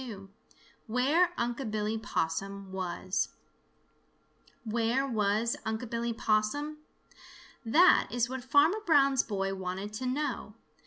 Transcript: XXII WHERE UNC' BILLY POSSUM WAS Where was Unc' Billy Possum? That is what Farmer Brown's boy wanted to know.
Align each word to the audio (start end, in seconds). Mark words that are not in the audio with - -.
XXII 0.01 0.29
WHERE 0.87 1.29
UNC' 1.37 1.69
BILLY 1.69 1.99
POSSUM 1.99 2.71
WAS 2.71 3.29
Where 4.63 5.05
was 5.07 5.55
Unc' 5.63 5.87
Billy 5.91 6.11
Possum? 6.11 6.79
That 7.63 8.07
is 8.09 8.27
what 8.27 8.43
Farmer 8.43 8.79
Brown's 8.83 9.21
boy 9.21 9.53
wanted 9.53 9.93
to 9.93 10.07
know. 10.07 10.55